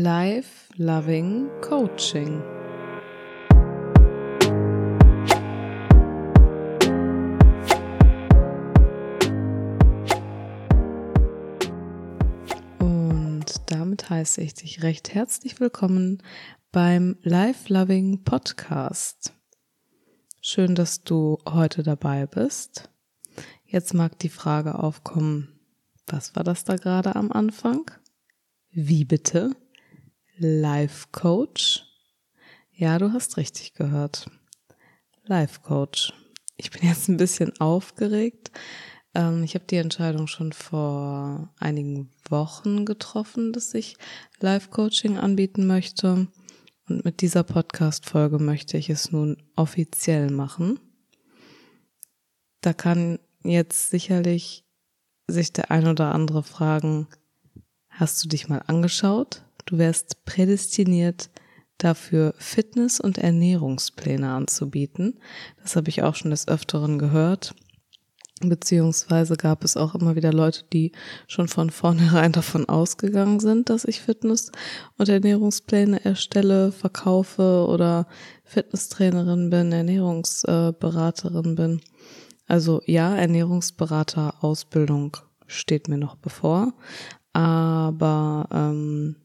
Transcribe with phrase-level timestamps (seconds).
[0.00, 2.40] Life Loving Coaching.
[12.78, 16.22] Und damit heiße ich dich recht herzlich willkommen
[16.70, 19.34] beim Life Loving Podcast.
[20.40, 22.88] Schön, dass du heute dabei bist.
[23.66, 25.60] Jetzt mag die Frage aufkommen,
[26.06, 27.90] was war das da gerade am Anfang?
[28.70, 29.54] Wie bitte?
[30.38, 31.84] Life Coach?
[32.72, 34.30] Ja, du hast richtig gehört.
[35.24, 36.14] Life Coach.
[36.56, 38.50] Ich bin jetzt ein bisschen aufgeregt.
[39.14, 43.96] Ähm, ich habe die Entscheidung schon vor einigen Wochen getroffen, dass ich
[44.40, 46.28] Life Coaching anbieten möchte.
[46.88, 50.80] Und mit dieser Podcast-Folge möchte ich es nun offiziell machen.
[52.62, 54.64] Da kann jetzt sicherlich
[55.26, 57.06] sich der ein oder andere fragen,
[57.90, 59.44] hast du dich mal angeschaut?
[59.64, 61.30] Du wärst prädestiniert
[61.78, 65.18] dafür, Fitness- und Ernährungspläne anzubieten.
[65.62, 67.54] Das habe ich auch schon des Öfteren gehört.
[68.40, 70.92] Beziehungsweise gab es auch immer wieder Leute, die
[71.28, 74.50] schon von vornherein davon ausgegangen sind, dass ich Fitness-
[74.98, 78.06] und Ernährungspläne erstelle, verkaufe oder
[78.44, 81.80] Fitnesstrainerin bin, Ernährungsberaterin bin.
[82.46, 86.72] Also ja, Ernährungsberater Ausbildung steht mir noch bevor,
[87.32, 89.16] aber ähm,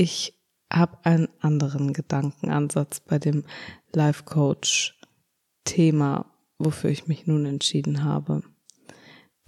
[0.00, 0.34] ich
[0.72, 3.44] habe einen anderen Gedankenansatz bei dem
[3.92, 4.98] Life Coach
[5.64, 6.24] Thema,
[6.58, 8.42] wofür ich mich nun entschieden habe.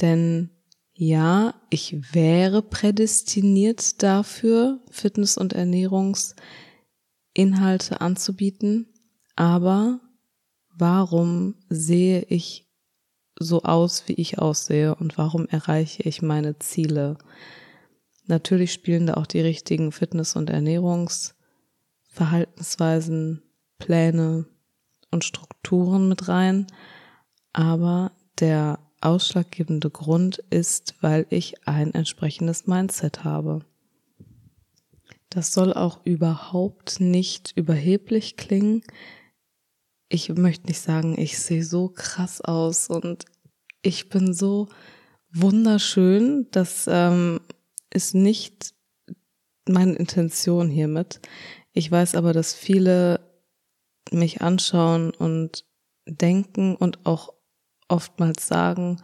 [0.02, 0.50] Denn
[0.92, 8.92] ja, ich wäre prädestiniert dafür, Fitness- und Ernährungsinhalte anzubieten,
[9.36, 10.00] aber
[10.68, 12.68] warum sehe ich
[13.38, 17.16] so aus, wie ich aussehe und warum erreiche ich meine Ziele?
[18.32, 23.42] Natürlich spielen da auch die richtigen Fitness- und Ernährungsverhaltensweisen,
[23.78, 24.46] Pläne
[25.10, 26.66] und Strukturen mit rein,
[27.52, 33.64] aber der ausschlaggebende Grund ist, weil ich ein entsprechendes Mindset habe.
[35.28, 38.82] Das soll auch überhaupt nicht überheblich klingen
[40.12, 43.24] ich möchte nicht sagen, ich sehe so krass aus und
[43.80, 44.68] ich bin so
[45.32, 46.48] wunderschön.
[46.50, 47.40] Das ähm,
[47.92, 48.74] ist nicht
[49.68, 51.20] meine Intention hiermit.
[51.72, 53.20] Ich weiß aber, dass viele
[54.10, 55.64] mich anschauen und
[56.06, 57.32] denken und auch
[57.88, 59.00] oftmals sagen,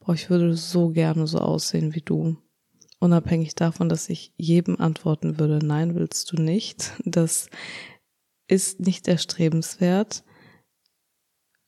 [0.00, 2.36] boah, ich würde so gerne so aussehen wie du.
[2.98, 6.92] Unabhängig davon, dass ich jedem antworten würde, nein, willst du nicht.
[7.04, 7.48] Das
[8.48, 10.24] ist nicht erstrebenswert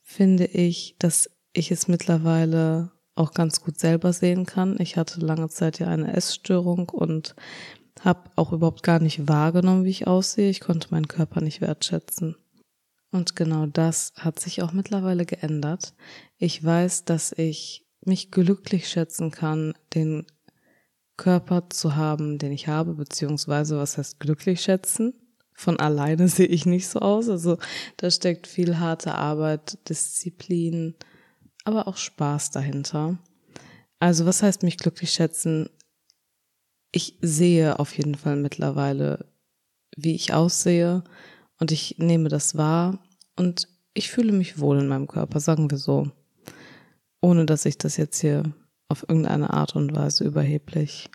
[0.04, 4.78] finde ich, dass ich es mittlerweile auch ganz gut selber sehen kann.
[4.80, 7.34] Ich hatte lange Zeit ja eine Essstörung und
[8.00, 10.50] habe auch überhaupt gar nicht wahrgenommen, wie ich aussehe.
[10.50, 12.36] Ich konnte meinen Körper nicht wertschätzen.
[13.10, 15.94] Und genau das hat sich auch mittlerweile geändert.
[16.36, 20.26] Ich weiß, dass ich mich glücklich schätzen kann, den
[21.16, 25.14] Körper zu haben, den ich habe, beziehungsweise was heißt glücklich schätzen?
[25.54, 27.28] von alleine sehe ich nicht so aus.
[27.28, 27.58] Also
[27.96, 30.94] da steckt viel harte Arbeit, Disziplin,
[31.64, 33.18] aber auch Spaß dahinter.
[33.98, 35.70] Also was heißt mich glücklich schätzen?
[36.92, 39.26] Ich sehe auf jeden Fall mittlerweile,
[39.96, 41.02] wie ich aussehe
[41.58, 42.98] und ich nehme das wahr
[43.36, 46.10] und ich fühle mich wohl in meinem Körper, sagen wir so.
[47.20, 48.52] Ohne dass ich das jetzt hier
[48.88, 51.10] auf irgendeine Art und Weise überheblich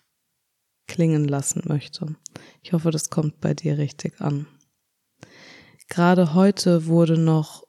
[0.88, 2.16] klingen lassen möchte.
[2.64, 4.48] Ich hoffe, das kommt bei dir richtig an.
[5.88, 7.64] Gerade heute wurde noch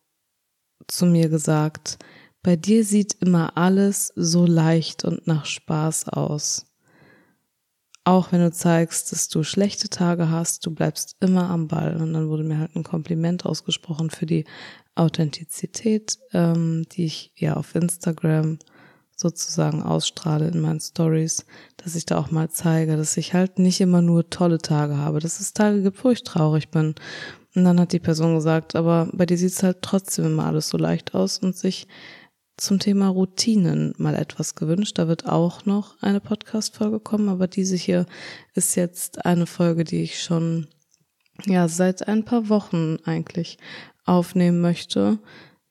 [0.88, 1.98] zu mir gesagt,
[2.42, 6.66] bei dir sieht immer alles so leicht und nach Spaß aus.
[8.04, 11.96] Auch wenn du zeigst, dass du schlechte Tage hast, du bleibst immer am Ball.
[12.00, 14.46] Und dann wurde mir halt ein Kompliment ausgesprochen für die
[14.94, 18.58] Authentizität, ähm, die ich ja auf Instagram
[19.14, 21.44] sozusagen ausstrahle in meinen Stories,
[21.76, 25.20] dass ich da auch mal zeige, dass ich halt nicht immer nur tolle Tage habe,
[25.20, 26.94] dass es Tage gibt, wo ich traurig bin.
[27.54, 30.68] Und dann hat die Person gesagt, aber bei dir sieht es halt trotzdem immer alles
[30.68, 31.86] so leicht aus und sich
[32.60, 34.98] zum Thema Routinen mal etwas gewünscht.
[34.98, 38.06] Da wird auch noch eine Podcast-Folge kommen, aber diese hier
[38.54, 40.66] ist jetzt eine Folge, die ich schon
[41.46, 43.58] ja seit ein paar Wochen eigentlich
[44.04, 45.18] aufnehmen möchte,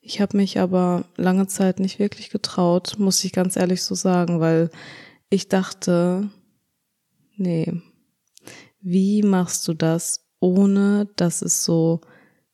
[0.02, 4.40] ich habe mich aber lange Zeit nicht wirklich getraut, muss ich ganz ehrlich so sagen,
[4.40, 4.70] weil
[5.28, 6.30] ich dachte,
[7.36, 7.72] nee,
[8.80, 12.00] wie machst du das, ohne dass es so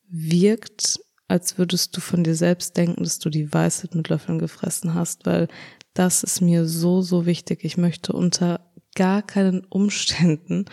[0.09, 4.94] wirkt, als würdest du von dir selbst denken, dass du die Weisheit mit Löffeln gefressen
[4.94, 5.49] hast, weil
[5.94, 7.64] das ist mir so, so wichtig.
[7.64, 8.61] Ich möchte unter
[8.94, 10.67] gar keinen Umständen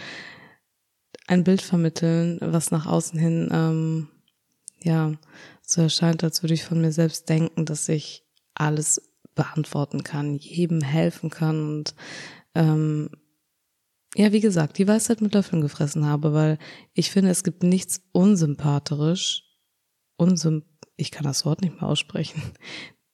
[1.27, 4.09] ein Bild vermitteln, was nach außen hin, ähm,
[4.81, 5.13] ja,
[5.61, 9.01] so erscheint, als würde ich von mir selbst denken, dass ich alles
[9.33, 11.95] beantworten kann, jedem helfen kann und
[12.53, 13.09] ähm,
[14.15, 16.59] ja, wie gesagt, die Weisheit mit Löffeln gefressen habe, weil
[16.93, 19.43] ich finde, es gibt nichts unsympathisch,
[20.17, 20.65] unsymp
[20.95, 22.41] ich kann das Wort nicht mehr aussprechen,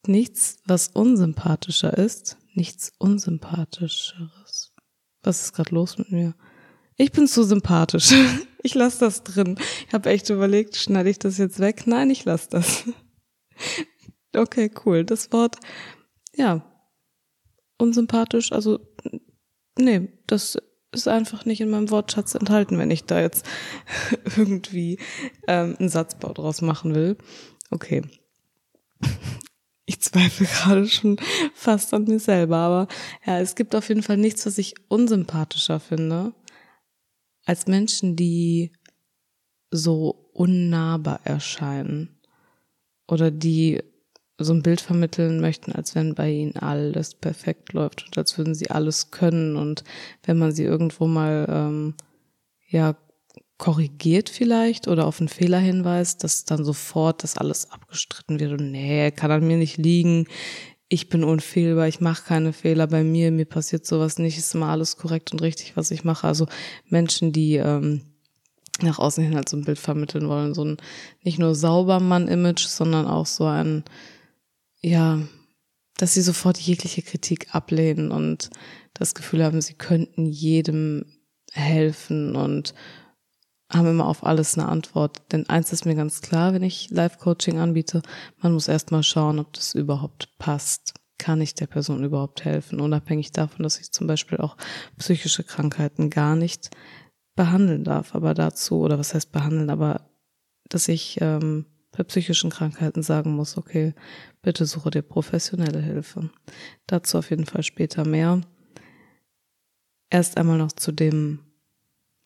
[0.05, 4.73] nichts, was unsympathischer ist, nichts unsympathischeres.
[5.23, 6.35] Was ist gerade los mit mir?
[6.97, 8.13] Ich bin zu sympathisch.
[8.61, 9.57] Ich lasse das drin.
[9.87, 11.87] Ich habe echt überlegt, schneide ich das jetzt weg?
[11.87, 12.83] Nein, ich lasse das.
[14.35, 15.05] Okay, cool.
[15.05, 15.55] Das Wort,
[16.35, 16.69] ja,
[17.77, 18.79] unsympathisch, also
[19.77, 20.57] nee, das
[20.91, 23.45] ist einfach nicht in meinem Wortschatz enthalten, wenn ich da jetzt
[24.37, 24.99] irgendwie
[25.47, 27.17] ähm, einen Satzbau draus machen will.
[27.69, 28.03] Okay.
[29.85, 31.17] Ich zweifle gerade schon
[31.53, 32.87] fast an mir selber, aber
[33.25, 36.33] ja, es gibt auf jeden Fall nichts, was ich unsympathischer finde,
[37.45, 38.71] als Menschen, die
[39.71, 42.19] so unnahbar erscheinen
[43.07, 43.81] oder die
[44.43, 48.55] so ein Bild vermitteln möchten, als wenn bei ihnen alles perfekt läuft und als würden
[48.55, 49.83] sie alles können und
[50.23, 51.93] wenn man sie irgendwo mal ähm,
[52.67, 52.95] ja
[53.57, 58.71] korrigiert vielleicht oder auf einen Fehler hinweist, dass dann sofort das alles abgestritten wird und
[58.71, 60.27] nee, kann an mir nicht liegen,
[60.87, 64.69] ich bin unfehlbar, ich mache keine Fehler bei mir, mir passiert sowas nicht, ist immer
[64.69, 66.25] alles korrekt und richtig, was ich mache.
[66.25, 66.47] Also
[66.87, 68.01] Menschen, die ähm,
[68.81, 70.77] nach außen hin halt so ein Bild vermitteln wollen, so ein
[71.21, 73.83] nicht nur sauber Mann-Image, sondern auch so ein
[74.81, 75.19] ja,
[75.97, 78.49] dass sie sofort jegliche Kritik ablehnen und
[78.93, 81.05] das Gefühl haben, sie könnten jedem
[81.51, 82.73] helfen und
[83.71, 85.31] haben immer auf alles eine Antwort.
[85.31, 88.01] Denn eins ist mir ganz klar, wenn ich Live-Coaching anbiete,
[88.37, 90.93] man muss erstmal schauen, ob das überhaupt passt.
[91.17, 92.79] Kann ich der Person überhaupt helfen?
[92.79, 94.55] Unabhängig davon, dass ich zum Beispiel auch
[94.97, 96.71] psychische Krankheiten gar nicht
[97.35, 98.15] behandeln darf.
[98.15, 100.09] Aber dazu, oder was heißt behandeln, aber
[100.69, 103.93] dass ich ähm, bei psychischen Krankheiten sagen muss, okay,
[104.41, 106.29] bitte suche dir professionelle Hilfe.
[106.87, 108.41] Dazu auf jeden Fall später mehr.
[110.09, 111.39] Erst einmal noch zu dem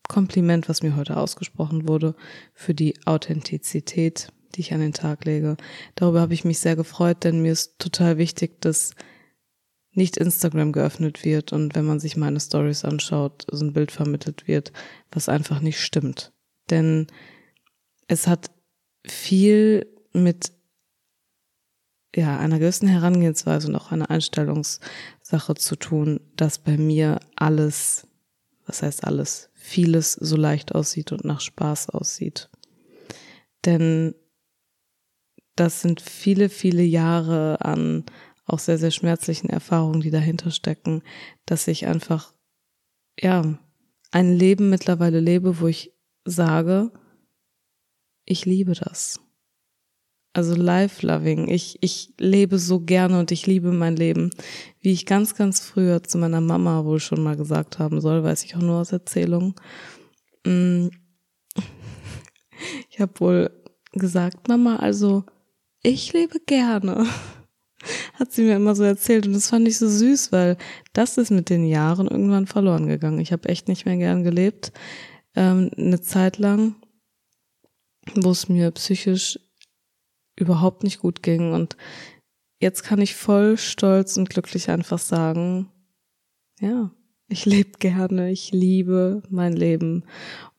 [0.07, 2.15] Kompliment, was mir heute ausgesprochen wurde,
[2.53, 5.57] für die Authentizität, die ich an den Tag lege.
[5.95, 8.91] Darüber habe ich mich sehr gefreut, denn mir ist total wichtig, dass
[9.91, 14.47] nicht Instagram geöffnet wird und wenn man sich meine Stories anschaut, so ein Bild vermittelt
[14.47, 14.71] wird,
[15.11, 16.33] was einfach nicht stimmt.
[16.69, 17.07] Denn
[18.07, 18.49] es hat
[19.05, 20.52] viel mit
[22.15, 28.07] ja, einer gewissen Herangehensweise und auch einer Einstellungssache zu tun, dass bei mir alles,
[28.65, 32.49] was heißt alles, vieles so leicht aussieht und nach Spaß aussieht.
[33.65, 34.13] Denn
[35.55, 38.05] das sind viele, viele Jahre an
[38.45, 41.01] auch sehr, sehr schmerzlichen Erfahrungen, die dahinter stecken,
[41.45, 42.33] dass ich einfach,
[43.19, 43.57] ja,
[44.11, 45.93] ein Leben mittlerweile lebe, wo ich
[46.25, 46.91] sage,
[48.25, 49.19] ich liebe das.
[50.33, 51.47] Also Life-Loving.
[51.47, 54.31] Ich, ich lebe so gerne und ich liebe mein Leben.
[54.79, 58.43] Wie ich ganz, ganz früher zu meiner Mama wohl schon mal gesagt haben soll, weiß
[58.43, 59.53] ich auch nur aus Erzählungen.
[60.45, 60.87] Mm.
[62.89, 63.51] Ich habe wohl
[63.93, 65.23] gesagt, Mama, also
[65.81, 67.05] ich lebe gerne.
[68.13, 70.57] Hat sie mir immer so erzählt und das fand ich so süß, weil
[70.93, 73.19] das ist mit den Jahren irgendwann verloren gegangen.
[73.19, 74.71] Ich habe echt nicht mehr gern gelebt.
[75.35, 76.75] Ähm, eine Zeit lang
[78.15, 79.39] wo es mir psychisch
[80.35, 81.53] überhaupt nicht gut ging.
[81.53, 81.77] Und
[82.59, 85.71] jetzt kann ich voll stolz und glücklich einfach sagen,
[86.59, 86.91] ja,
[87.27, 90.05] ich lebe gerne, ich liebe mein Leben.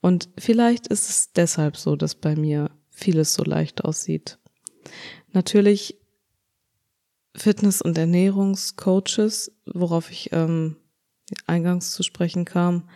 [0.00, 4.38] Und vielleicht ist es deshalb so, dass bei mir vieles so leicht aussieht.
[5.32, 6.00] Natürlich
[7.36, 10.76] Fitness- und Ernährungscoaches, worauf ich ähm,
[11.46, 12.88] eingangs zu sprechen kam,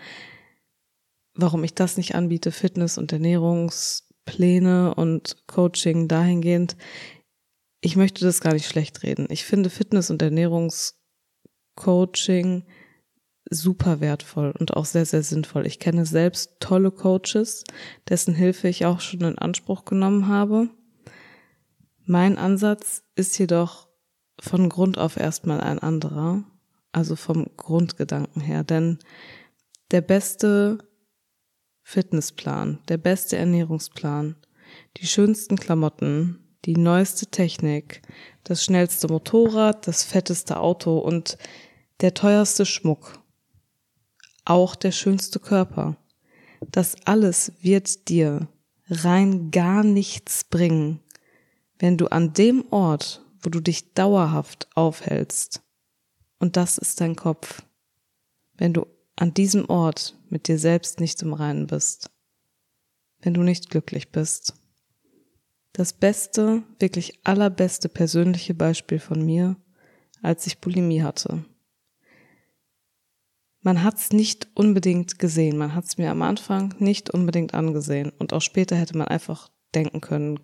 [1.34, 6.76] warum ich das nicht anbiete, Fitness- und Ernährungs Pläne und Coaching dahingehend.
[7.80, 9.26] Ich möchte das gar nicht schlecht reden.
[9.30, 12.66] Ich finde Fitness- und Ernährungscoaching
[13.48, 15.66] super wertvoll und auch sehr, sehr sinnvoll.
[15.66, 17.64] Ich kenne selbst tolle Coaches,
[18.06, 20.68] dessen Hilfe ich auch schon in Anspruch genommen habe.
[22.04, 23.88] Mein Ansatz ist jedoch
[24.38, 26.44] von Grund auf erstmal ein anderer,
[26.92, 28.98] also vom Grundgedanken her, denn
[29.90, 30.86] der beste
[31.88, 34.36] Fitnessplan, der beste Ernährungsplan,
[34.98, 38.02] die schönsten Klamotten, die neueste Technik,
[38.44, 41.38] das schnellste Motorrad, das fetteste Auto und
[42.02, 43.22] der teuerste Schmuck.
[44.44, 45.96] Auch der schönste Körper.
[46.70, 48.48] Das alles wird dir
[48.90, 51.00] rein gar nichts bringen,
[51.78, 55.62] wenn du an dem Ort, wo du dich dauerhaft aufhältst,
[56.38, 57.62] und das ist dein Kopf,
[58.58, 58.86] wenn du
[59.18, 62.10] an diesem Ort mit dir selbst nicht im Reinen bist,
[63.20, 64.54] wenn du nicht glücklich bist.
[65.72, 69.56] Das beste, wirklich allerbeste persönliche Beispiel von mir,
[70.22, 71.44] als ich Bulimie hatte.
[73.60, 78.12] Man hat es nicht unbedingt gesehen, man hat es mir am Anfang nicht unbedingt angesehen
[78.18, 80.38] und auch später hätte man einfach denken können,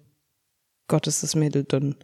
[0.88, 1.94] Gott ist das Mädel dünn.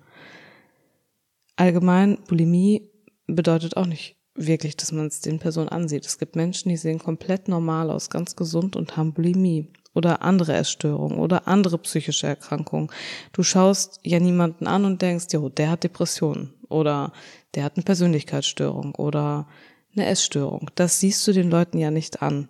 [1.57, 2.89] Allgemein, Bulimie
[3.27, 6.07] bedeutet auch nicht wirklich, dass man es den Personen ansieht.
[6.07, 10.55] Es gibt Menschen, die sehen komplett normal aus, ganz gesund und haben Bulimie oder andere
[10.55, 12.91] Essstörungen oder andere psychische Erkrankungen.
[13.33, 17.13] Du schaust ja niemanden an und denkst, jo, der hat Depressionen oder
[17.55, 19.49] der hat eine Persönlichkeitsstörung oder
[19.95, 20.71] eine Essstörung.
[20.77, 22.49] Das siehst du den Leuten ja nicht an.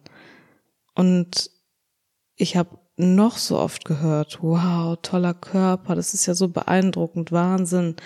[0.95, 1.51] Und
[2.37, 7.97] ich habe noch so oft gehört, wow, toller Körper, das ist ja so beeindruckend, Wahnsinn.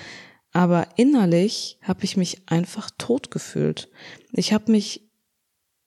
[0.55, 3.91] Aber innerlich habe ich mich einfach tot gefühlt.
[4.33, 5.03] Ich habe mich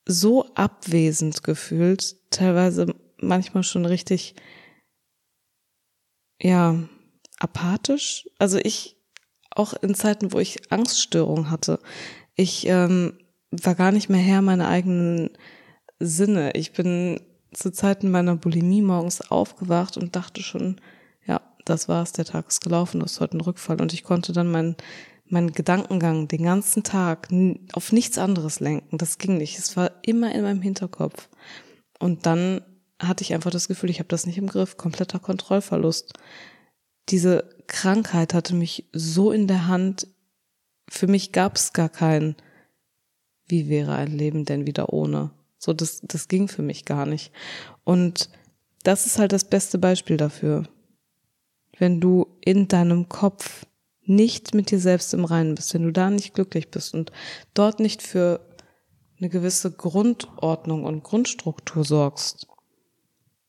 [0.04, 4.34] so abwesend gefühlt, teilweise manchmal schon richtig,
[6.40, 6.78] ja,
[7.38, 8.28] apathisch.
[8.38, 8.96] Also ich,
[9.50, 11.80] auch in Zeiten, wo ich Angststörungen hatte,
[12.36, 13.18] ich ähm,
[13.50, 15.30] war gar nicht mehr Herr meiner eigenen
[15.98, 16.52] Sinne.
[16.54, 17.20] Ich bin
[17.52, 20.78] zu Zeiten meiner Bulimie morgens aufgewacht und dachte schon,
[21.68, 23.80] das war's, der Tag ist gelaufen, das ist heute ein Rückfall.
[23.80, 24.76] Und ich konnte dann meinen
[25.30, 27.28] meinen Gedankengang den ganzen Tag
[27.72, 28.98] auf nichts anderes lenken.
[28.98, 29.58] Das ging nicht.
[29.58, 31.28] Es war immer in meinem Hinterkopf.
[31.98, 32.62] Und dann
[32.98, 34.76] hatte ich einfach das Gefühl, ich habe das nicht im Griff.
[34.76, 36.14] Kompletter Kontrollverlust.
[37.08, 40.06] Diese Krankheit hatte mich so in der Hand.
[40.88, 42.36] Für mich gab es gar kein,
[43.46, 45.30] wie wäre ein Leben denn wieder ohne?
[45.58, 47.32] So, das, das ging für mich gar nicht.
[47.84, 48.30] Und
[48.82, 50.64] das ist halt das beste Beispiel dafür.
[51.78, 53.66] Wenn du in deinem Kopf
[54.02, 57.12] nicht mit dir selbst im Reinen bist, wenn du da nicht glücklich bist und
[57.54, 58.40] dort nicht für
[59.18, 62.46] eine gewisse Grundordnung und Grundstruktur sorgst,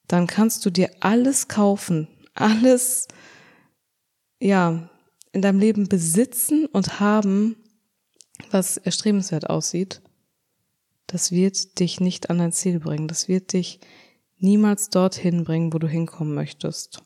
[0.07, 3.07] dann kannst du dir alles kaufen, alles,
[4.39, 4.89] ja,
[5.31, 7.55] in deinem Leben besitzen und haben,
[8.49, 10.01] was erstrebenswert aussieht
[11.11, 13.07] das wird dich nicht an dein Ziel bringen.
[13.07, 13.79] Das wird dich
[14.37, 17.01] niemals dorthin bringen, wo du hinkommen möchtest.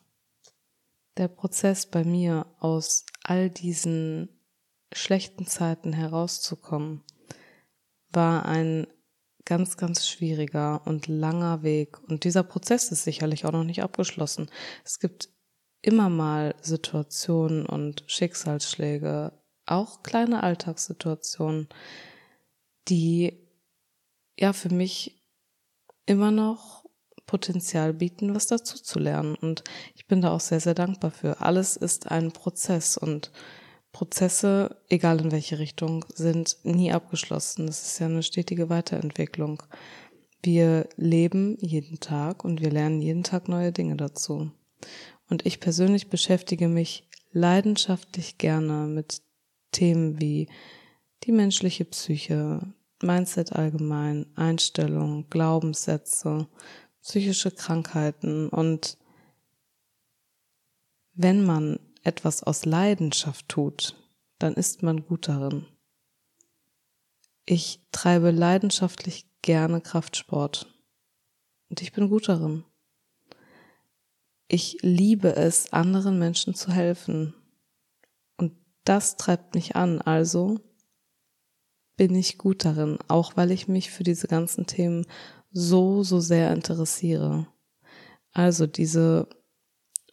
[1.16, 4.28] Der Prozess bei mir aus all diesen
[4.92, 7.02] schlechten Zeiten herauszukommen,
[8.10, 8.86] war ein
[9.44, 12.00] ganz, ganz schwieriger und langer Weg.
[12.08, 14.50] Und dieser Prozess ist sicherlich auch noch nicht abgeschlossen.
[14.84, 15.28] Es gibt
[15.82, 19.32] immer mal Situationen und Schicksalsschläge,
[19.66, 21.68] auch kleine Alltagssituationen,
[22.88, 23.38] die
[24.38, 25.22] ja für mich
[26.06, 26.83] immer noch
[27.26, 29.34] Potenzial bieten, was dazu zu lernen.
[29.34, 29.64] Und
[29.94, 31.40] ich bin da auch sehr, sehr dankbar für.
[31.40, 33.32] Alles ist ein Prozess und
[33.92, 37.66] Prozesse, egal in welche Richtung, sind nie abgeschlossen.
[37.66, 39.62] Das ist ja eine stetige Weiterentwicklung.
[40.42, 44.50] Wir leben jeden Tag und wir lernen jeden Tag neue Dinge dazu.
[45.30, 49.22] Und ich persönlich beschäftige mich leidenschaftlich gerne mit
[49.72, 50.48] Themen wie
[51.22, 52.60] die menschliche Psyche,
[53.02, 56.48] Mindset allgemein, Einstellungen, Glaubenssätze,
[57.04, 58.96] psychische Krankheiten und
[61.12, 63.94] wenn man etwas aus Leidenschaft tut,
[64.38, 65.66] dann ist man gut darin.
[67.44, 70.66] Ich treibe leidenschaftlich gerne Kraftsport
[71.68, 72.64] und ich bin gut darin.
[74.48, 77.34] Ich liebe es, anderen Menschen zu helfen
[78.38, 78.52] und
[78.84, 80.58] das treibt mich an, also
[81.96, 85.06] bin ich gut darin, auch weil ich mich für diese ganzen Themen
[85.52, 87.46] so, so sehr interessiere.
[88.32, 89.28] Also diese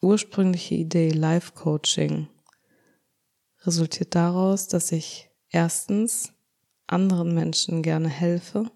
[0.01, 2.27] ursprüngliche Idee Life Coaching
[3.65, 6.33] resultiert daraus, dass ich erstens
[6.87, 8.69] anderen Menschen gerne helfe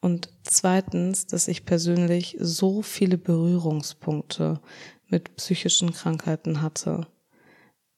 [0.00, 4.60] und zweitens, dass ich persönlich so viele Berührungspunkte
[5.08, 7.06] mit psychischen Krankheiten hatte,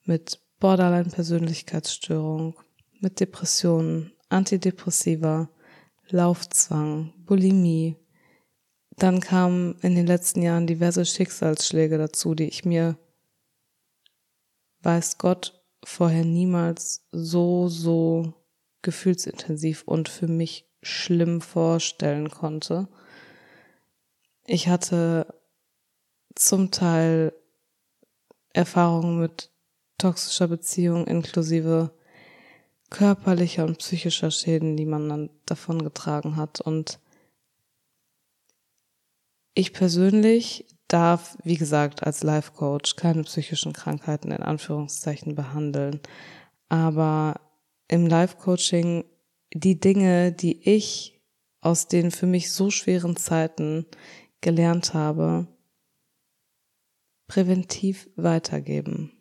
[0.04, 2.54] mit Borderline-Persönlichkeitsstörung,
[3.02, 5.50] mit Depressionen, Antidepressiva,
[6.08, 7.96] Laufzwang, Bulimie.
[8.96, 12.96] Dann kamen in den letzten Jahren diverse Schicksalsschläge dazu, die ich mir,
[14.82, 18.34] weiß Gott, vorher niemals so, so
[18.82, 22.88] gefühlsintensiv und für mich schlimm vorstellen konnte.
[24.44, 25.26] Ich hatte
[26.34, 27.32] zum Teil
[28.52, 29.50] Erfahrungen mit
[29.98, 31.92] toxischer Beziehung inklusive
[32.92, 36.60] körperlicher und psychischer Schäden, die man dann davon getragen hat.
[36.60, 37.00] Und
[39.54, 46.00] ich persönlich darf, wie gesagt, als Life Coach keine psychischen Krankheiten in Anführungszeichen behandeln.
[46.68, 47.40] Aber
[47.88, 49.04] im Life Coaching
[49.54, 51.20] die Dinge, die ich
[51.62, 53.86] aus den für mich so schweren Zeiten
[54.42, 55.46] gelernt habe,
[57.26, 59.12] präventiv weitergeben.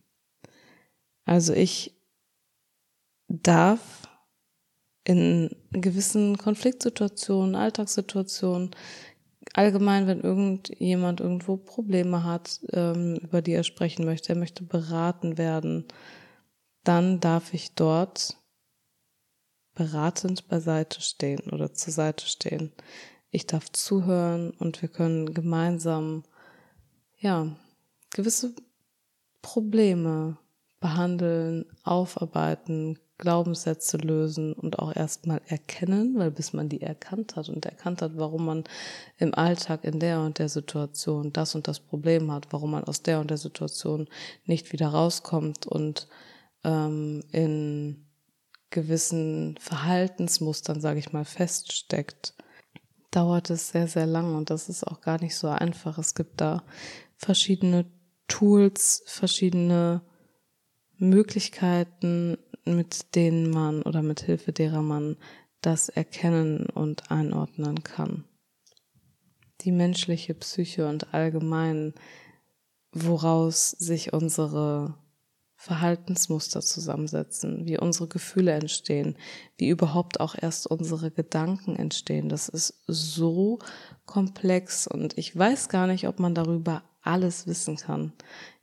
[1.23, 2.00] Also ich
[3.31, 4.07] darf
[5.03, 8.71] in gewissen Konfliktsituationen, Alltagssituationen,
[9.53, 15.37] allgemein, wenn irgendjemand irgendwo Probleme hat, ähm, über die er sprechen möchte, er möchte beraten
[15.37, 15.85] werden,
[16.83, 18.37] dann darf ich dort
[19.73, 22.71] beratend beiseite stehen oder zur Seite stehen.
[23.29, 26.23] Ich darf zuhören und wir können gemeinsam,
[27.19, 27.55] ja,
[28.11, 28.53] gewisse
[29.41, 30.37] Probleme
[30.79, 37.65] behandeln, aufarbeiten, Glaubenssätze lösen und auch erstmal erkennen, weil bis man die erkannt hat und
[37.65, 38.63] erkannt hat, warum man
[39.17, 43.03] im Alltag in der und der Situation das und das Problem hat, warum man aus
[43.03, 44.09] der und der Situation
[44.45, 46.09] nicht wieder rauskommt und
[46.65, 48.05] ähm, in
[48.71, 52.33] gewissen Verhaltensmustern, sage ich mal, feststeckt,
[53.11, 55.97] dauert es sehr, sehr lang und das ist auch gar nicht so einfach.
[55.97, 56.63] Es gibt da
[57.17, 57.85] verschiedene
[58.27, 60.01] Tools, verschiedene
[60.97, 65.17] Möglichkeiten, mit denen man oder mit Hilfe derer man
[65.61, 68.25] das erkennen und einordnen kann.
[69.61, 71.93] Die menschliche Psyche und allgemein,
[72.91, 74.95] woraus sich unsere
[75.55, 79.15] Verhaltensmuster zusammensetzen, wie unsere Gefühle entstehen,
[79.57, 82.29] wie überhaupt auch erst unsere Gedanken entstehen.
[82.29, 83.59] Das ist so
[84.07, 88.11] komplex und ich weiß gar nicht, ob man darüber alles wissen kann.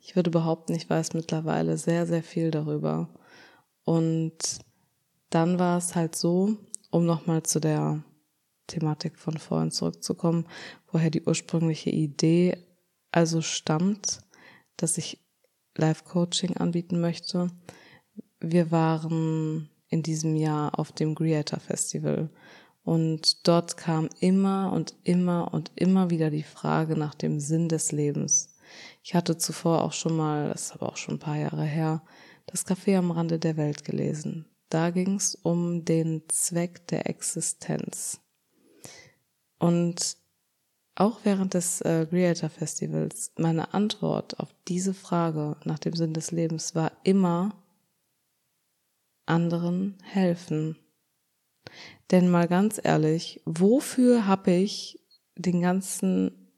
[0.01, 3.09] Ich würde behaupten, ich weiß mittlerweile sehr, sehr viel darüber.
[3.89, 4.59] Und
[5.31, 6.59] dann war es halt so,
[6.91, 8.05] um nochmal zu der
[8.67, 10.47] Thematik von vorhin zurückzukommen,
[10.93, 12.59] woher die ursprüngliche Idee
[13.13, 14.21] also stammt,
[14.77, 15.27] dass ich
[15.75, 17.51] Live-Coaching anbieten möchte.
[18.41, 22.29] Wir waren in diesem Jahr auf dem Creator Festival
[22.85, 27.91] und dort kam immer und immer und immer wieder die Frage nach dem Sinn des
[27.91, 28.55] Lebens.
[29.03, 32.03] Ich hatte zuvor auch schon mal, das ist aber auch schon ein paar Jahre her,
[32.51, 34.47] das Café am Rande der Welt gelesen.
[34.71, 38.21] Da ging es um den Zweck der Existenz.
[39.59, 40.17] Und
[40.95, 46.33] auch während des äh, Creator Festivals, meine Antwort auf diese Frage nach dem Sinn des
[46.33, 47.55] Lebens war immer
[49.27, 50.77] anderen helfen.
[52.11, 54.99] Denn mal ganz ehrlich, wofür habe ich
[55.37, 56.51] den ganzen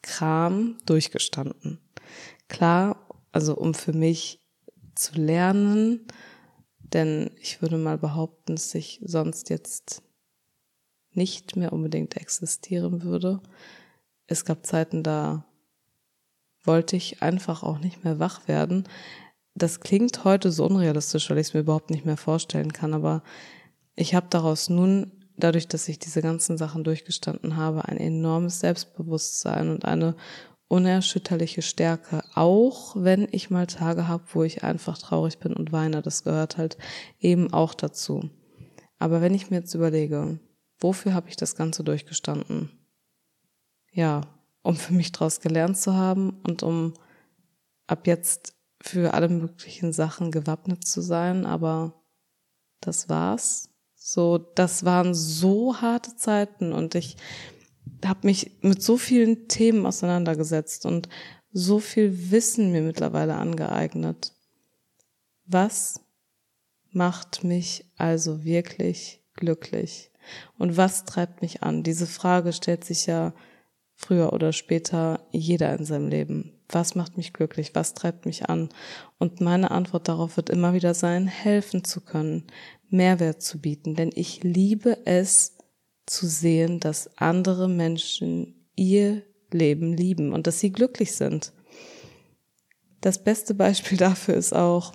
[0.00, 1.78] Kram durchgestanden?
[2.48, 4.41] Klar, also um für mich
[4.94, 6.06] zu lernen,
[6.78, 10.02] denn ich würde mal behaupten, dass ich sonst jetzt
[11.12, 13.40] nicht mehr unbedingt existieren würde.
[14.26, 15.44] Es gab Zeiten, da
[16.64, 18.88] wollte ich einfach auch nicht mehr wach werden.
[19.54, 23.22] Das klingt heute so unrealistisch, weil ich es mir überhaupt nicht mehr vorstellen kann, aber
[23.94, 29.68] ich habe daraus nun, dadurch, dass ich diese ganzen Sachen durchgestanden habe, ein enormes Selbstbewusstsein
[29.68, 30.16] und eine
[30.72, 36.00] unerschütterliche Stärke, auch wenn ich mal Tage habe, wo ich einfach traurig bin und weine,
[36.00, 36.78] das gehört halt
[37.20, 38.30] eben auch dazu.
[38.98, 40.40] Aber wenn ich mir jetzt überlege,
[40.80, 42.70] wofür habe ich das Ganze durchgestanden?
[43.92, 44.22] Ja,
[44.62, 46.94] um für mich daraus gelernt zu haben und um
[47.86, 52.02] ab jetzt für alle möglichen Sachen gewappnet zu sein, aber
[52.80, 53.68] das war's.
[53.94, 57.18] So, das waren so harte Zeiten und ich
[58.04, 61.08] habe mich mit so vielen Themen auseinandergesetzt und
[61.52, 64.32] so viel Wissen mir mittlerweile angeeignet.
[65.46, 66.00] Was
[66.90, 70.10] macht mich also wirklich glücklich?
[70.58, 71.82] Und was treibt mich an?
[71.82, 73.34] Diese Frage stellt sich ja
[73.94, 76.52] früher oder später jeder in seinem Leben.
[76.68, 77.74] Was macht mich glücklich?
[77.74, 78.70] Was treibt mich an?
[79.18, 82.46] Und meine Antwort darauf wird immer wieder sein, helfen zu können,
[82.88, 83.94] Mehrwert zu bieten.
[83.94, 85.58] Denn ich liebe es
[86.06, 91.52] zu sehen, dass andere Menschen ihr Leben lieben und dass sie glücklich sind.
[93.00, 94.92] Das beste Beispiel dafür ist auch,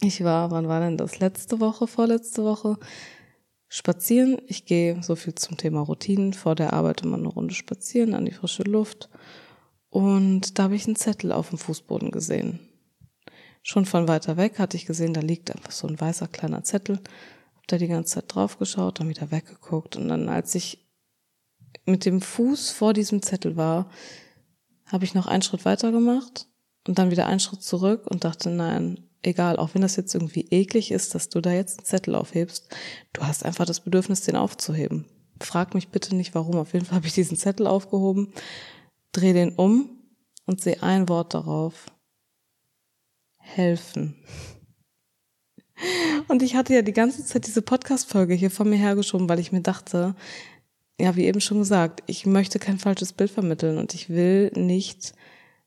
[0.00, 1.18] ich war, wann war denn das?
[1.18, 2.78] Letzte Woche, vorletzte Woche,
[3.68, 4.40] spazieren.
[4.46, 8.24] Ich gehe so viel zum Thema Routinen, vor der Arbeit immer eine Runde spazieren an
[8.24, 9.08] die frische Luft.
[9.90, 12.60] Und da habe ich einen Zettel auf dem Fußboden gesehen.
[13.62, 17.00] Schon von weiter weg hatte ich gesehen, da liegt einfach so ein weißer kleiner Zettel.
[17.68, 19.94] Da die ganze Zeit drauf geschaut, dann wieder weggeguckt.
[19.94, 20.88] Und dann, als ich
[21.86, 23.88] mit dem Fuß vor diesem Zettel war,
[24.86, 26.48] habe ich noch einen Schritt weiter gemacht
[26.86, 30.48] und dann wieder einen Schritt zurück und dachte, nein, egal, auch wenn das jetzt irgendwie
[30.50, 32.74] eklig ist, dass du da jetzt einen Zettel aufhebst,
[33.12, 35.04] du hast einfach das Bedürfnis, den aufzuheben.
[35.40, 36.56] Frag mich bitte nicht warum.
[36.56, 38.32] Auf jeden Fall habe ich diesen Zettel aufgehoben,
[39.12, 39.90] dreh den um
[40.46, 41.86] und sehe ein Wort darauf.
[43.36, 44.16] Helfen.
[46.28, 49.52] Und ich hatte ja die ganze Zeit diese Podcast-Folge hier von mir hergeschoben, weil ich
[49.52, 50.14] mir dachte,
[51.00, 55.14] ja, wie eben schon gesagt, ich möchte kein falsches Bild vermitteln und ich will nicht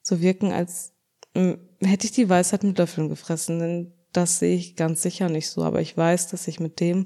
[0.01, 0.93] so wirken, als
[1.35, 5.49] hm, hätte ich die Weisheit mit Löffeln gefressen, denn das sehe ich ganz sicher nicht
[5.49, 5.63] so.
[5.63, 7.05] Aber ich weiß, dass ich mit dem,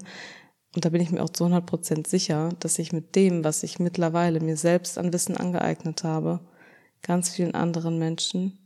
[0.74, 3.62] und da bin ich mir auch zu 100 Prozent sicher, dass ich mit dem, was
[3.62, 6.40] ich mittlerweile mir selbst an Wissen angeeignet habe,
[7.02, 8.65] ganz vielen anderen Menschen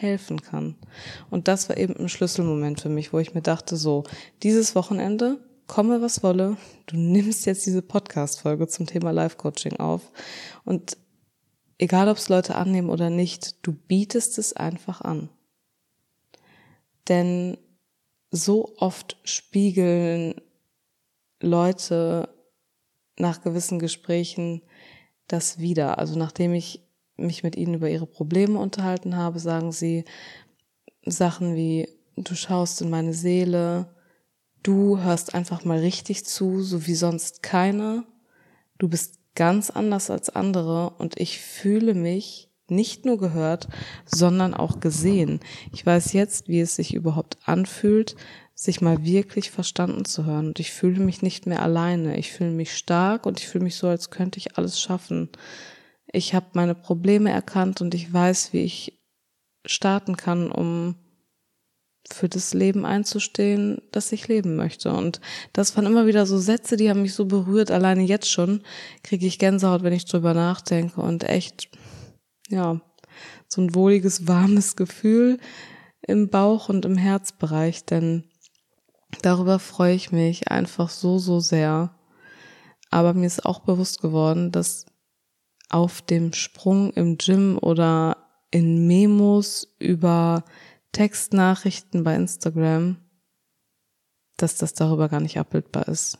[0.00, 0.76] helfen kann.
[1.30, 4.04] Und das war eben ein Schlüsselmoment für mich, wo ich mir dachte, so,
[4.42, 10.12] dieses Wochenende, komme was wolle, du nimmst jetzt diese Podcast-Folge zum Thema Life-Coaching auf
[10.64, 10.96] und
[11.78, 15.28] egal ob es Leute annehmen oder nicht, du bietest es einfach an.
[17.08, 17.58] Denn
[18.30, 20.34] so oft spiegeln
[21.40, 22.28] Leute
[23.18, 24.62] nach gewissen Gesprächen
[25.28, 25.98] das wieder.
[25.98, 26.83] Also nachdem ich
[27.16, 30.04] mich mit ihnen über ihre Probleme unterhalten habe, sagen sie
[31.04, 33.94] Sachen wie, du schaust in meine Seele,
[34.62, 38.04] du hörst einfach mal richtig zu, so wie sonst keiner,
[38.78, 43.68] du bist ganz anders als andere und ich fühle mich nicht nur gehört,
[44.06, 45.40] sondern auch gesehen.
[45.72, 48.16] Ich weiß jetzt, wie es sich überhaupt anfühlt,
[48.54, 50.48] sich mal wirklich verstanden zu hören.
[50.48, 52.16] Und ich fühle mich nicht mehr alleine.
[52.16, 55.28] Ich fühle mich stark und ich fühle mich so, als könnte ich alles schaffen.
[56.14, 59.02] Ich habe meine Probleme erkannt und ich weiß, wie ich
[59.66, 60.94] starten kann, um
[62.08, 64.92] für das Leben einzustehen, das ich leben möchte.
[64.92, 65.20] Und
[65.52, 67.72] das waren immer wieder so Sätze, die haben mich so berührt.
[67.72, 68.62] Alleine jetzt schon
[69.02, 71.68] kriege ich Gänsehaut, wenn ich drüber nachdenke und echt,
[72.48, 72.80] ja,
[73.48, 75.40] so ein wohliges, warmes Gefühl
[76.00, 78.22] im Bauch und im Herzbereich, denn
[79.22, 81.98] darüber freue ich mich einfach so, so sehr.
[82.90, 84.86] Aber mir ist auch bewusst geworden, dass
[85.74, 88.16] auf dem Sprung im Gym oder
[88.52, 90.44] in Memos über
[90.92, 92.98] Textnachrichten bei Instagram,
[94.36, 96.18] dass das darüber gar nicht abbildbar ist.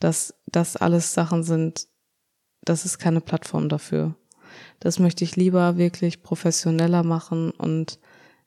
[0.00, 1.86] Dass das alles Sachen sind,
[2.64, 4.14] das ist keine Plattform dafür.
[4.80, 7.98] Das möchte ich lieber wirklich professioneller machen und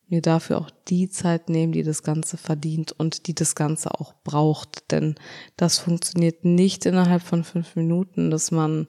[0.07, 4.15] mir dafür auch die Zeit nehmen, die das Ganze verdient und die das Ganze auch
[4.23, 4.89] braucht.
[4.89, 5.13] Denn
[5.55, 8.87] das funktioniert nicht innerhalb von fünf Minuten, dass man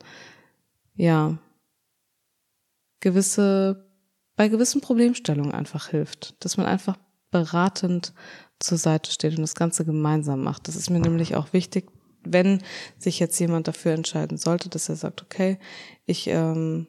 [1.00, 1.38] ja,
[3.00, 3.88] gewisse,
[4.36, 6.98] bei gewissen Problemstellungen einfach hilft, dass man einfach
[7.30, 8.12] beratend
[8.58, 10.68] zur Seite steht und das Ganze gemeinsam macht.
[10.68, 11.90] Das ist mir nämlich auch wichtig,
[12.22, 12.62] wenn
[12.98, 15.58] sich jetzt jemand dafür entscheiden sollte, dass er sagt, okay,
[16.04, 16.86] ich ähm,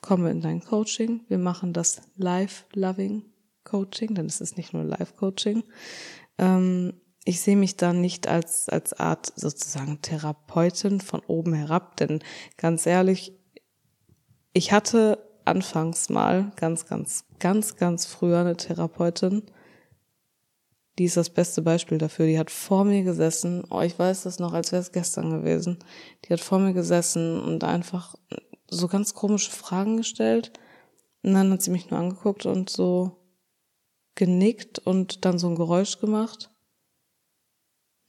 [0.00, 3.24] komme in dein Coaching, wir machen das Life-Loving
[3.64, 5.64] Coaching, denn es ist nicht nur Life-Coaching.
[6.38, 12.20] Ähm, ich sehe mich da nicht als, als Art sozusagen Therapeutin von oben herab, denn
[12.56, 13.32] ganz ehrlich,
[14.52, 19.42] ich hatte anfangs mal ganz, ganz, ganz, ganz früher eine Therapeutin,
[20.98, 22.26] die ist das beste Beispiel dafür.
[22.26, 25.78] Die hat vor mir gesessen, oh, ich weiß das noch, als wäre es gestern gewesen.
[26.24, 28.14] Die hat vor mir gesessen und einfach
[28.68, 30.52] so ganz komische Fragen gestellt.
[31.22, 33.12] Und dann hat sie mich nur angeguckt und so
[34.14, 36.50] genickt und dann so ein Geräusch gemacht.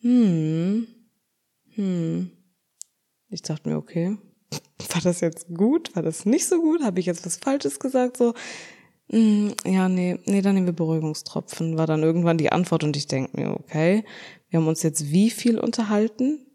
[0.04, 0.86] Hm.
[1.76, 2.30] Hm.
[3.30, 4.18] Ich dachte mir, okay,
[4.94, 5.96] war das jetzt gut?
[5.96, 6.84] War das nicht so gut?
[6.84, 8.18] Habe ich jetzt was Falsches gesagt?
[8.18, 8.34] So,
[9.10, 11.78] hm, ja, nee, nee, dann nehmen wir Beruhigungstropfen.
[11.78, 14.04] War dann irgendwann die Antwort und ich denke mir, okay,
[14.50, 16.46] wir haben uns jetzt wie viel unterhalten?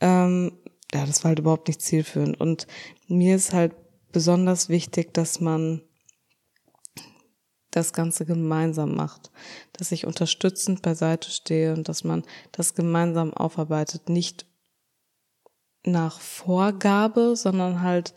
[0.00, 0.52] Ähm,
[0.94, 2.40] ja, das war halt überhaupt nicht zielführend.
[2.40, 2.68] Und
[3.08, 3.74] mir ist halt
[4.12, 5.82] besonders wichtig, dass man
[7.76, 9.30] das Ganze gemeinsam macht,
[9.74, 14.46] dass ich unterstützend beiseite stehe und dass man das gemeinsam aufarbeitet, nicht
[15.84, 18.14] nach Vorgabe, sondern halt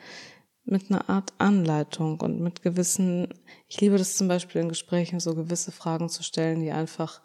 [0.63, 3.33] mit einer Art Anleitung und mit gewissen,
[3.67, 7.21] ich liebe das zum Beispiel in Gesprächen, so gewisse Fragen zu stellen, die einfach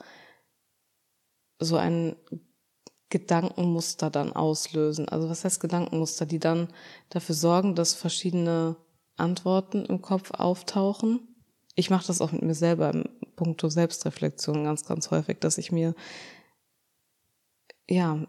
[1.58, 2.16] so ein
[3.10, 5.08] Gedankenmuster dann auslösen.
[5.08, 6.68] Also was heißt Gedankenmuster, die dann
[7.10, 8.76] dafür sorgen, dass verschiedene
[9.16, 11.33] Antworten im Kopf auftauchen
[11.74, 13.04] ich mache das auch mit mir selber im
[13.36, 15.94] Punkto Selbstreflexion ganz, ganz häufig, dass ich mir
[17.88, 18.26] ja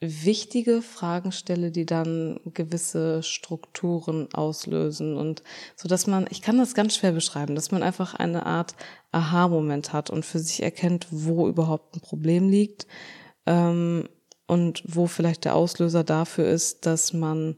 [0.00, 5.16] wichtige Fragen stelle, die dann gewisse Strukturen auslösen.
[5.16, 5.42] Und
[5.76, 8.74] so dass man, ich kann das ganz schwer beschreiben, dass man einfach eine Art
[9.12, 12.86] Aha-Moment hat und für sich erkennt, wo überhaupt ein Problem liegt
[13.44, 14.08] ähm,
[14.46, 17.56] und wo vielleicht der Auslöser dafür ist, dass man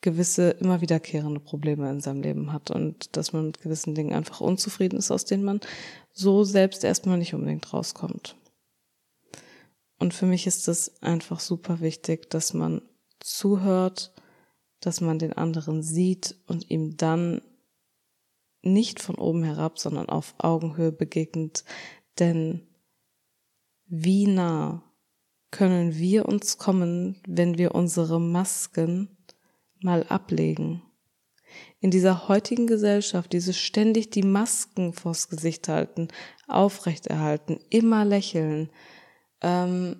[0.00, 4.40] gewisse immer wiederkehrende Probleme in seinem Leben hat und dass man mit gewissen Dingen einfach
[4.40, 5.60] unzufrieden ist, aus denen man
[6.12, 8.36] so selbst erstmal nicht unbedingt rauskommt.
[9.98, 12.80] Und für mich ist es einfach super wichtig, dass man
[13.20, 14.14] zuhört,
[14.80, 17.42] dass man den anderen sieht und ihm dann
[18.62, 21.64] nicht von oben herab, sondern auf Augenhöhe begegnet,
[22.18, 22.66] denn
[23.86, 24.82] wie nah
[25.50, 29.16] können wir uns kommen, wenn wir unsere Masken
[29.82, 30.82] mal ablegen.
[31.80, 36.08] In dieser heutigen Gesellschaft, diese ständig die Masken vors Gesicht halten,
[36.46, 38.70] aufrechterhalten, immer lächeln,
[39.40, 39.96] ähm,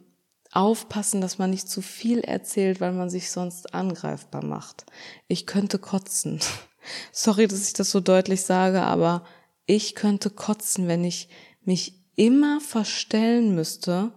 [0.53, 4.85] aufpassen, dass man nicht zu viel erzählt, weil man sich sonst angreifbar macht.
[5.29, 6.41] Ich könnte kotzen.
[7.13, 9.25] Sorry, dass ich das so deutlich sage, aber
[9.67, 11.29] ich könnte kotzen, wenn ich
[11.63, 14.13] mich immer verstellen müsste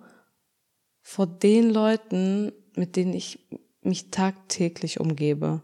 [1.02, 3.39] vor den Leuten, mit denen ich
[3.86, 5.62] mich tagtäglich umgebe.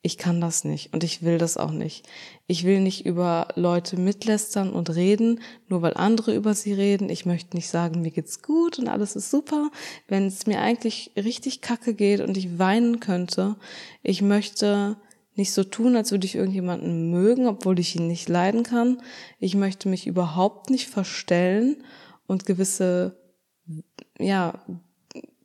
[0.00, 2.08] Ich kann das nicht und ich will das auch nicht.
[2.46, 7.10] Ich will nicht über Leute mitlästern und reden, nur weil andere über sie reden.
[7.10, 9.70] Ich möchte nicht sagen, mir geht's gut und alles ist super,
[10.06, 13.56] wenn es mir eigentlich richtig kacke geht und ich weinen könnte.
[14.02, 14.96] Ich möchte
[15.34, 19.02] nicht so tun, als würde ich irgendjemanden mögen, obwohl ich ihn nicht leiden kann.
[19.40, 21.76] Ich möchte mich überhaupt nicht verstellen
[22.26, 23.16] und gewisse,
[24.18, 24.64] ja,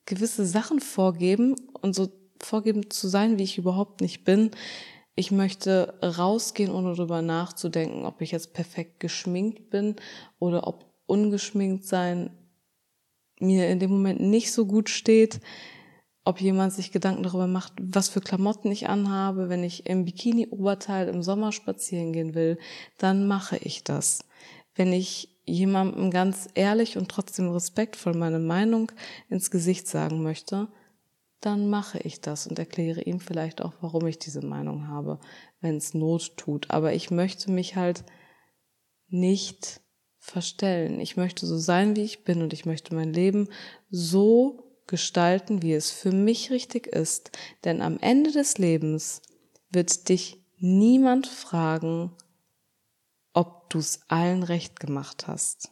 [0.05, 2.09] gewisse Sachen vorgeben und so
[2.41, 4.51] vorgeben zu sein, wie ich überhaupt nicht bin.
[5.15, 9.95] Ich möchte rausgehen, ohne darüber nachzudenken, ob ich jetzt perfekt geschminkt bin
[10.39, 12.31] oder ob ungeschminkt sein
[13.39, 15.39] mir in dem Moment nicht so gut steht
[16.25, 19.49] ob jemand sich Gedanken darüber macht, was für Klamotten ich anhabe.
[19.49, 22.57] Wenn ich im Bikini-Oberteil im Sommer spazieren gehen will,
[22.97, 24.23] dann mache ich das.
[24.75, 28.91] Wenn ich jemandem ganz ehrlich und trotzdem respektvoll meine Meinung
[29.29, 30.69] ins Gesicht sagen möchte,
[31.45, 35.19] dann mache ich das und erkläre ihm vielleicht auch, warum ich diese Meinung habe,
[35.59, 36.71] wenn es Not tut.
[36.71, 38.03] Aber ich möchte mich halt
[39.09, 39.81] nicht
[40.19, 41.01] verstellen.
[41.01, 43.49] Ich möchte so sein, wie ich bin und ich möchte mein Leben
[43.89, 47.31] so gestalten, wie es für mich richtig ist.
[47.65, 49.21] Denn am Ende des Lebens
[49.69, 52.15] wird dich niemand fragen,
[53.33, 55.71] ob du es allen recht gemacht hast.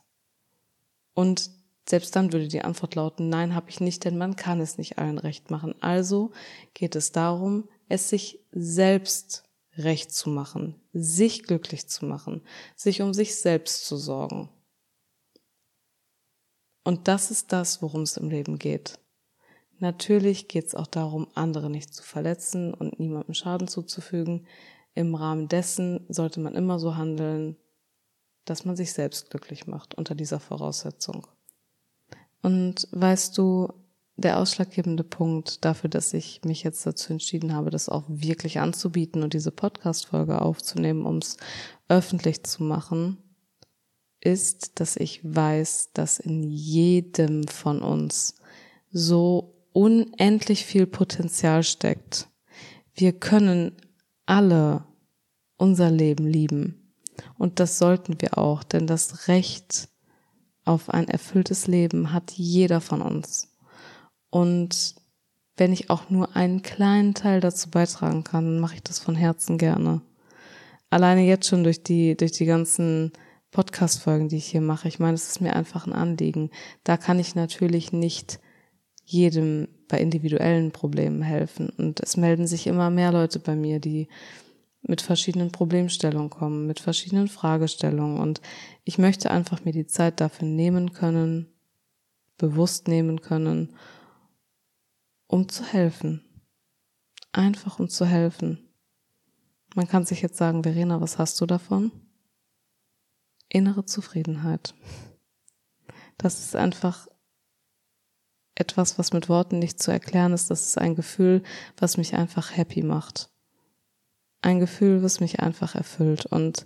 [1.13, 1.49] Und
[1.91, 4.97] selbst dann würde die Antwort lauten, nein, habe ich nicht, denn man kann es nicht
[4.97, 5.75] allen recht machen.
[5.81, 6.31] Also
[6.73, 9.43] geht es darum, es sich selbst
[9.77, 12.41] recht zu machen, sich glücklich zu machen,
[12.75, 14.49] sich um sich selbst zu sorgen.
[16.83, 18.97] Und das ist das, worum es im Leben geht.
[19.77, 24.47] Natürlich geht es auch darum, andere nicht zu verletzen und niemandem Schaden zuzufügen.
[24.93, 27.57] Im Rahmen dessen sollte man immer so handeln,
[28.45, 31.27] dass man sich selbst glücklich macht unter dieser Voraussetzung.
[32.41, 33.73] Und weißt du,
[34.17, 39.23] der ausschlaggebende Punkt dafür, dass ich mich jetzt dazu entschieden habe, das auch wirklich anzubieten
[39.23, 41.37] und diese Podcast-Folge aufzunehmen, um es
[41.87, 43.17] öffentlich zu machen,
[44.19, 48.35] ist, dass ich weiß, dass in jedem von uns
[48.91, 52.29] so unendlich viel Potenzial steckt.
[52.93, 53.77] Wir können
[54.25, 54.83] alle
[55.57, 56.93] unser Leben lieben.
[57.37, 59.89] Und das sollten wir auch, denn das Recht
[60.65, 63.49] auf ein erfülltes Leben hat jeder von uns.
[64.29, 64.95] Und
[65.57, 69.15] wenn ich auch nur einen kleinen Teil dazu beitragen kann, dann mache ich das von
[69.15, 70.01] Herzen gerne.
[70.89, 73.11] Alleine jetzt schon durch die, durch die ganzen
[73.51, 74.87] Podcast-Folgen, die ich hier mache.
[74.87, 76.49] Ich meine, es ist mir einfach ein Anliegen.
[76.83, 78.39] Da kann ich natürlich nicht
[79.03, 81.69] jedem bei individuellen Problemen helfen.
[81.69, 84.07] Und es melden sich immer mehr Leute bei mir, die
[84.81, 88.19] mit verschiedenen Problemstellungen kommen, mit verschiedenen Fragestellungen.
[88.19, 88.41] Und
[88.83, 91.47] ich möchte einfach mir die Zeit dafür nehmen können,
[92.37, 93.75] bewusst nehmen können,
[95.27, 96.25] um zu helfen.
[97.31, 98.67] Einfach um zu helfen.
[99.75, 101.91] Man kann sich jetzt sagen, Verena, was hast du davon?
[103.47, 104.73] Innere Zufriedenheit.
[106.17, 107.07] Das ist einfach
[108.55, 110.51] etwas, was mit Worten nicht zu erklären ist.
[110.51, 111.43] Das ist ein Gefühl,
[111.77, 113.30] was mich einfach happy macht.
[114.41, 116.25] Ein Gefühl, was mich einfach erfüllt.
[116.25, 116.65] Und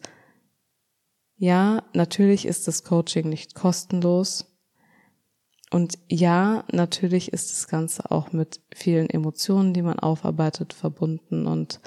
[1.38, 4.45] ja, natürlich ist das Coaching nicht kostenlos.
[5.71, 11.81] Und ja, natürlich ist das Ganze auch mit vielen Emotionen, die man aufarbeitet, verbunden und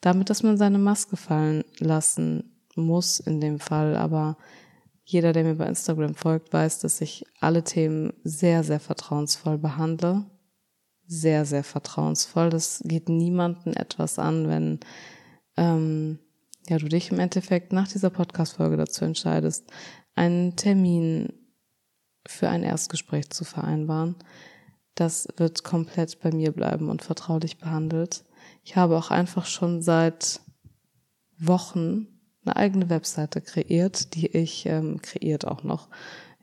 [0.00, 3.96] damit, dass man seine Maske fallen lassen muss in dem Fall.
[3.96, 4.36] Aber
[5.04, 10.26] jeder, der mir bei Instagram folgt, weiß, dass ich alle Themen sehr, sehr vertrauensvoll behandle.
[11.06, 12.50] Sehr, sehr vertrauensvoll.
[12.50, 14.80] Das geht niemanden etwas an, wenn
[15.58, 16.18] ähm,
[16.68, 19.70] ja, du dich im Endeffekt nach dieser Podcast-Folge dazu entscheidest,
[20.14, 21.32] einen Termin
[22.26, 24.16] für ein Erstgespräch zu vereinbaren.
[24.94, 28.24] Das wird komplett bei mir bleiben und vertraulich behandelt.
[28.64, 30.40] Ich habe auch einfach schon seit
[31.38, 32.08] Wochen
[32.44, 35.88] eine eigene Webseite kreiert, die ich ähm, kreiert auch noch.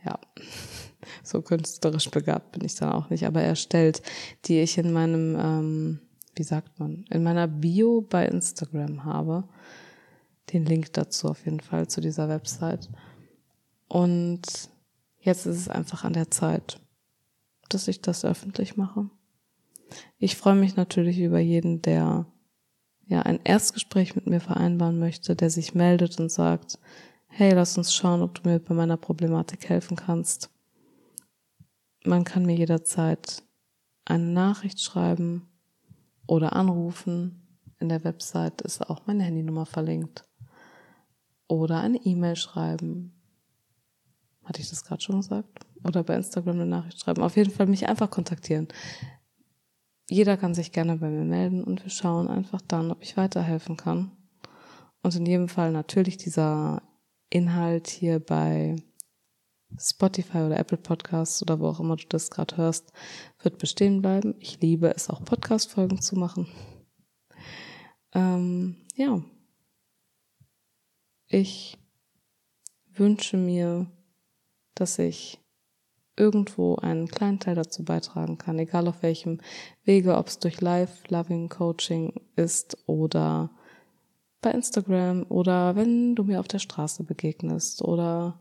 [0.06, 0.20] Ja,
[1.24, 4.02] so künstlerisch begabt bin ich dann auch nicht, aber erstellt,
[4.46, 6.00] die ich in meinem, ähm,
[6.36, 9.46] wie sagt man, in meiner Bio bei Instagram habe.
[10.54, 12.90] Den Link dazu auf jeden Fall zu dieser Website.
[13.88, 14.42] Und
[15.20, 16.80] jetzt ist es einfach an der Zeit,
[17.70, 19.10] dass ich das öffentlich mache.
[20.18, 22.26] Ich freue mich natürlich über jeden, der
[23.08, 26.80] ja ein Erstgespräch mit mir vereinbaren möchte, der sich meldet und sagt,
[27.28, 30.50] hey, lass uns schauen, ob du mir bei meiner Problematik helfen kannst.
[32.04, 33.44] Man kann mir jederzeit
[34.06, 35.48] eine Nachricht schreiben
[36.28, 37.60] oder anrufen.
[37.80, 40.26] In der Website ist auch meine Handynummer verlinkt.
[41.48, 43.14] Oder eine E-Mail schreiben.
[44.44, 45.66] Hatte ich das gerade schon gesagt?
[45.84, 47.22] Oder bei Instagram eine Nachricht schreiben.
[47.22, 48.68] Auf jeden Fall mich einfach kontaktieren.
[50.10, 53.76] Jeder kann sich gerne bei mir melden und wir schauen einfach dann, ob ich weiterhelfen
[53.76, 54.12] kann.
[55.02, 56.82] Und in jedem Fall natürlich dieser
[57.30, 58.76] Inhalt hier bei
[59.80, 62.92] Spotify oder Apple Podcasts oder wo auch immer du das gerade hörst,
[63.42, 64.36] wird bestehen bleiben.
[64.40, 66.48] Ich liebe es auch Podcast-Folgen zu machen.
[68.14, 69.22] Ähm, ja.
[71.28, 71.78] Ich
[72.94, 73.88] wünsche mir,
[74.74, 75.40] dass ich
[76.18, 79.40] irgendwo einen kleinen Teil dazu beitragen kann, egal auf welchem
[79.84, 83.50] Wege, ob es durch Live-Loving-Coaching ist oder
[84.42, 88.40] bei Instagram oder wenn du mir auf der Straße begegnest oder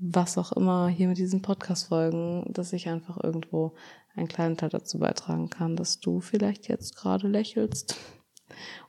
[0.00, 3.74] was auch immer hier mit diesen Podcast-Folgen, dass ich einfach irgendwo
[4.14, 7.96] einen kleinen Teil dazu beitragen kann, dass du vielleicht jetzt gerade lächelst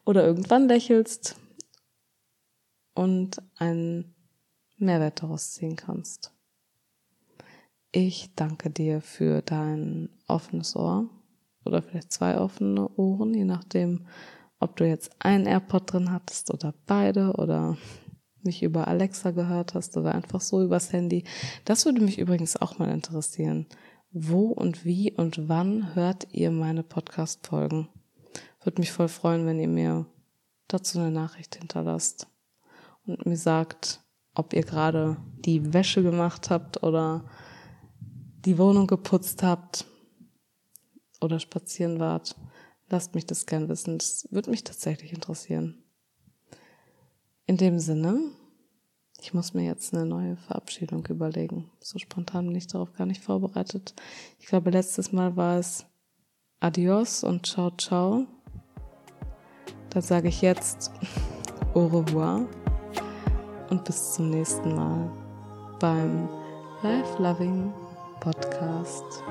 [0.06, 1.39] oder irgendwann lächelst
[2.93, 4.15] und einen
[4.78, 6.32] Mehrwert daraus ziehen kannst.
[7.91, 11.10] Ich danke dir für dein offenes Ohr
[11.65, 14.06] oder vielleicht zwei offene Ohren, je nachdem,
[14.60, 17.78] ob du jetzt einen AirPod drin hattest oder beide oder
[18.50, 21.24] mich über Alexa gehört hast oder einfach so übers Handy.
[21.66, 23.68] Das würde mich übrigens auch mal interessieren.
[24.12, 27.90] Wo und wie und wann hört ihr meine Podcast-Folgen?
[28.64, 30.08] Würde mich voll freuen, wenn ihr mir
[30.68, 32.26] dazu eine Nachricht hinterlasst
[33.06, 34.02] und mir sagt,
[34.34, 37.30] ob ihr gerade die Wäsche gemacht habt oder
[38.46, 39.86] die Wohnung geputzt habt
[41.22, 42.36] oder spazieren wart.
[42.90, 44.00] Lasst mich das gern wissen.
[44.00, 45.84] Das würde mich tatsächlich interessieren.
[47.46, 48.32] In dem Sinne,
[49.22, 51.70] ich muss mir jetzt eine neue Verabschiedung überlegen.
[51.80, 53.94] So spontan bin ich darauf gar nicht vorbereitet.
[54.40, 55.86] Ich glaube, letztes Mal war es
[56.60, 58.26] Adios und Ciao, ciao.
[59.90, 60.92] Da sage ich jetzt
[61.74, 62.48] Au revoir
[63.70, 65.12] und bis zum nächsten Mal
[65.80, 66.28] beim
[66.82, 67.72] Life Loving
[68.20, 69.24] Podcast.